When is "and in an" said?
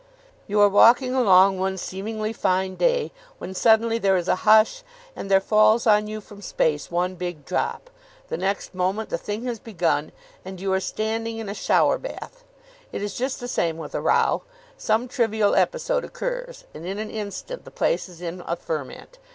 16.73-17.11